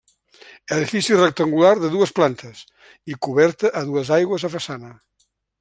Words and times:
Edifici 0.77 1.17
rectangular 1.19 1.75
de 1.83 1.91
dues 1.97 2.15
plantes 2.21 2.65
i 3.15 3.21
coberta 3.27 3.75
a 3.83 3.87
dues 3.93 4.13
aigües 4.21 4.51
a 4.51 4.55
façana. 4.59 4.95